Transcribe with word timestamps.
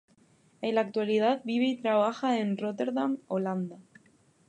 En 0.63 0.73
la 0.73 0.81
actualidad 0.81 1.41
vive 1.43 1.65
y 1.65 1.77
trabaja 1.79 2.39
en 2.39 2.57
Róterdam, 2.57 3.19
Holanda. 3.27 3.77